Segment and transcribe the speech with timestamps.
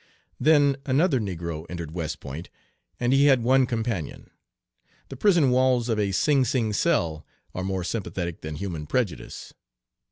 [0.39, 2.49] Then another negro entered West Point,
[2.99, 4.31] and he had one companion.
[5.09, 9.53] The prison walls of a Sing Sing cell are more sympathetic than human prejudice.